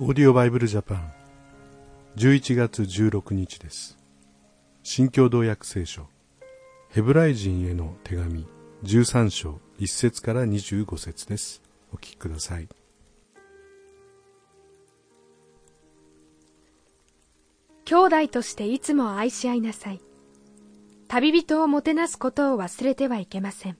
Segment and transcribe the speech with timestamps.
[0.00, 1.12] オーディオバイブルジャパン。
[2.18, 3.98] 11月16日です。
[4.84, 6.06] 新共同訳聖書。
[6.88, 8.46] ヘブライ人への手紙。
[8.84, 11.62] 13章1節から25節です。
[11.92, 12.68] お聞きください。
[17.84, 20.00] 兄弟としていつも愛し合いなさい。
[21.08, 23.76] 旅人をもてなすことを忘れてはいけません。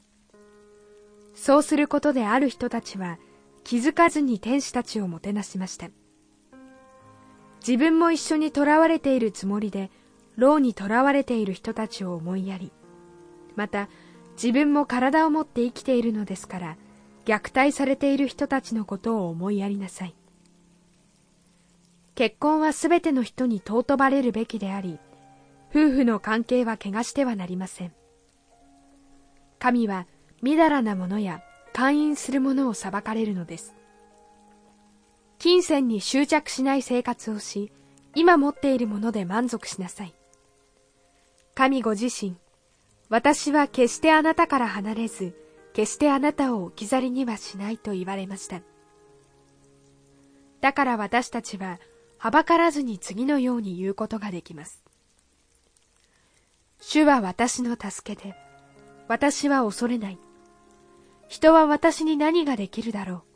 [1.36, 3.20] そうすることである人たちは
[3.62, 5.88] 気づかずに天使たちをもてなしました。
[7.66, 9.90] 自分も一緒に囚われているつもりで
[10.36, 12.72] 牢に囚われている人たちを思いやり
[13.56, 13.88] また
[14.34, 16.76] 自分も体を持って生きているのですから
[17.24, 20.14] 虐待されている人たちのことを思いやりなさい。
[22.14, 24.98] 結婚はすべての人に尊ばれるべきであり
[25.70, 27.92] 夫婦の関係は汚してはなりません。
[29.58, 30.06] 神は
[30.42, 33.74] みだらなものや勧誘するものを裁かれるのです。
[35.38, 37.70] 金銭に執着しない生活をし、
[38.14, 40.14] 今持っているもので満足しなさい。
[41.54, 42.36] 神ご自身、
[43.08, 45.34] 私は決してあなたから離れず、
[45.72, 48.62] 決してあなたを置き去りにはしないと言われました。
[50.60, 51.78] だから私たちは、
[52.18, 54.82] はばからずに次のように言うことができます。
[56.80, 58.34] 主は私の助けで、
[59.06, 60.18] 私は恐れない。
[61.28, 63.27] 人は私に何ができるだろう。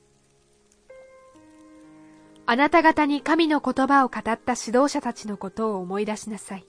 [2.52, 6.66] あなた方に神の言葉を語った指導者たちのことを思い出しなさい。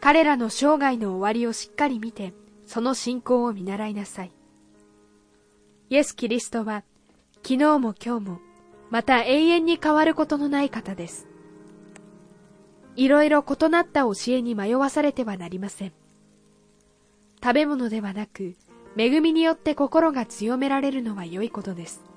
[0.00, 2.32] 彼らの生涯の終わりをしっかり見て、
[2.64, 4.30] その信仰を見習いなさい。
[5.88, 6.84] イエス・キリストは、
[7.42, 8.40] 昨日も今日も、
[8.88, 11.26] また永遠に変わることのない方です。
[12.94, 15.92] いろいろ異なった教えに迷わされてはなりません。
[17.42, 18.54] 食べ物ではなく、
[18.96, 22.09] 恵みによって心が強められるのは良いことです。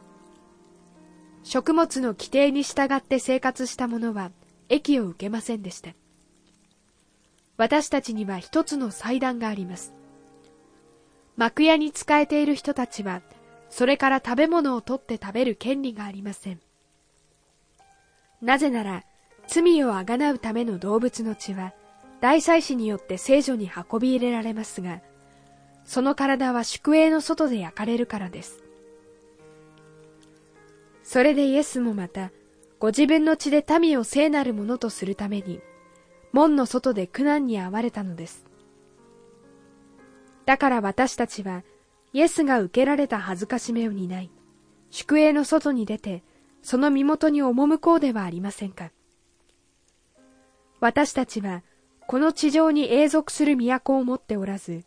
[1.44, 4.32] 食物の規定に従って生活した者は
[4.70, 5.92] 益を受けませんでした。
[7.58, 9.94] 私たちには一つの祭壇があります。
[11.36, 13.22] 幕屋に仕えている人たちは
[13.70, 16.60] それから食べ物を取って食べる権利がありません。
[18.42, 19.04] なぜなら
[19.48, 21.74] 罪をあがなうための動物の血は
[22.22, 25.02] 大祭司によって聖女に運び入れられますが
[25.86, 28.64] その体は宿営の外で焼かれるからです。
[31.04, 32.32] それでイエスもまた、
[32.80, 35.62] ご自分の血で民を聖なるものとするために、
[36.32, 38.46] 門の外で苦難に遭われたのです。
[40.46, 41.64] だから私たちは、
[42.14, 44.32] イエスが受けられた恥ずかしめを担い、
[44.90, 46.24] 宿営の外に出て、
[46.62, 48.92] その身元に赴こうではありませんか。
[50.80, 51.64] 私たちは、
[52.08, 54.84] この地上に永続する都を持っておらず、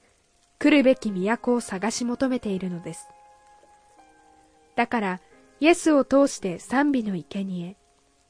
[0.59, 3.09] 来るべき都を探し求めているのです。
[4.75, 5.21] だから、
[5.61, 7.77] イエスを通して賛美の生贄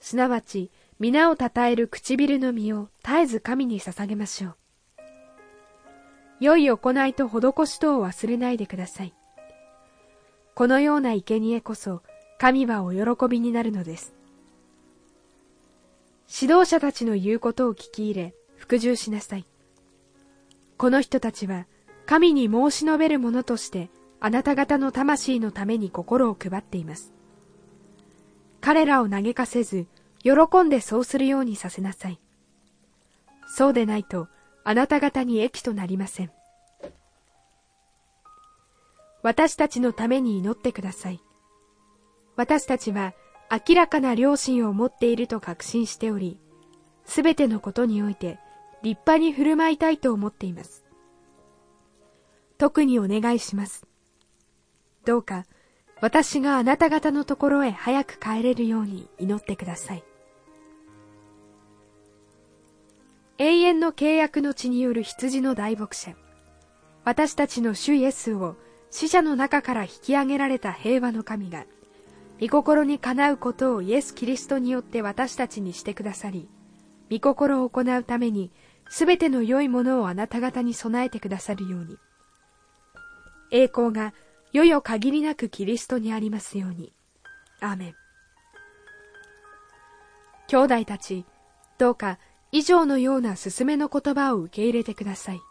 [0.00, 4.56] すなわち皆をたたえる唇の実を絶えず神に捧げましょう。
[6.38, 9.14] 良い行いと施しとを忘れないでください。
[10.54, 12.02] このような生贄こそ
[12.38, 14.14] 神はお喜びになるのです。
[16.40, 19.46] 指導者たちの言うことを聞き入れ、服従しなさい。
[20.76, 21.66] この人たちは
[22.04, 23.90] 神に申し述べる者として
[24.26, 27.14] あなた方の魂のために心を配っています。
[28.60, 29.86] 彼らを嘆かせず、
[30.20, 32.18] 喜んでそうするようにさせなさい。
[33.46, 34.26] そうでないと、
[34.64, 36.32] あなた方に益となりません。
[39.22, 41.20] 私たちのために祈ってください。
[42.34, 43.14] 私たちは
[43.68, 46.40] 明らかな良心を持っていると確信しており、
[47.04, 48.40] すべてのことにおいて
[48.82, 50.84] 立派に振る舞いたいと思っています。
[52.58, 53.86] 特にお願いします。
[55.06, 55.46] どうか
[56.02, 60.04] 私があなた方のところへ早く帰れるように祈ってください。
[63.38, 66.14] 永遠の契約の地による羊の大牧者、
[67.04, 68.56] 私たちの主イエスを
[68.90, 71.66] 死者の中から引き上げられた平和の神が、
[72.40, 76.48] 御心にかなうことをイエス・キリストによって私たちにしてくださり、
[77.10, 78.50] 御心を行うために、
[78.88, 81.96] すべての良いものをあなた方に備えてくださるように。
[83.50, 84.12] 栄光が
[84.56, 86.90] よよ限りなくキリストにありますように。
[87.60, 87.94] アーメン。
[90.46, 91.26] 兄弟たち、
[91.76, 92.18] どうか
[92.52, 95.42] 以上のような勧めの言葉を受け入れてください。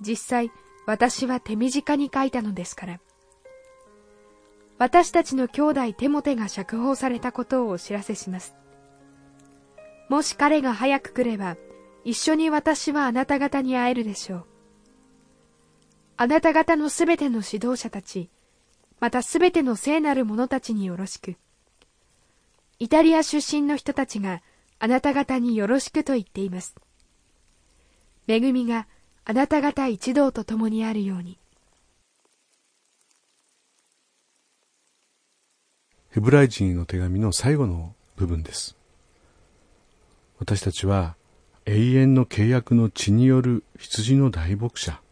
[0.00, 0.50] 実際、
[0.84, 3.00] 私は手短に書いたのですから。
[4.78, 8.56] 私たちの兄弟テモテが釈放されたことをお知らせします。
[10.08, 11.56] もし彼が早く来れば、
[12.04, 14.51] 一緒に私はあなた方に会えるでしょう。
[16.22, 18.30] あなた方のすべての指導者たち、
[19.00, 21.34] またすべての聖なる者たちによろしく。
[22.78, 24.40] イタリア出身の人たちが
[24.78, 26.76] あなた方によろしくと言っています。
[28.28, 28.86] 恵みが
[29.24, 31.40] あなた方一同と共にあるように。
[36.10, 38.76] ヘブライ人の手紙の最後の部分です。
[40.38, 41.16] 私たちは
[41.66, 45.02] 永遠の契約の血による羊の大牧者。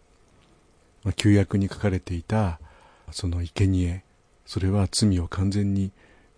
[1.05, 2.61] まあ、旧約に書かれていた
[3.11, 4.05] その生贄
[4.47, 5.93] それは罪を完全に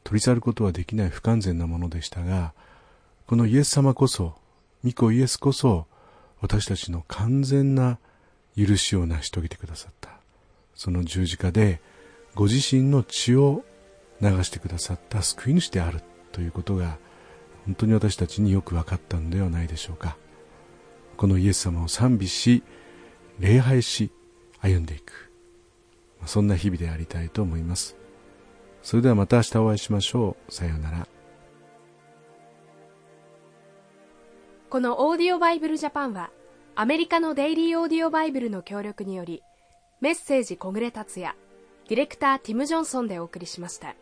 [0.05, 2.53] 取り去ることはできない不完全なものでしたが
[3.27, 4.35] このイエス様こそ
[4.85, 5.87] 御子イエスこそ
[6.41, 7.99] 私たちの完全な
[8.57, 10.11] 許しを成し遂げてくださった。
[10.75, 11.81] その十字架で
[12.35, 13.65] ご自身の血を
[14.21, 16.01] 流してくださった救い主である
[16.33, 16.99] ということが
[17.67, 20.17] 本当に私たちによく分かったのではないでしょうか。
[21.17, 22.65] このイエス様を賛美し
[23.39, 24.11] 礼拝し
[24.63, 25.31] 歩んでいく。
[26.25, 27.97] そんな日々でありたいと思います。
[28.83, 30.53] それではまた明日お会いしましょう。
[30.53, 31.09] さようなら。
[34.71, 36.31] このオーディオバイブルジャパンは
[36.75, 39.43] アメリカのデイリーオーディオバイブルの協力により
[40.01, 41.35] メッセージ小暮達也
[41.89, 43.95] ディレクターティム・ジョンソンでお送りしました。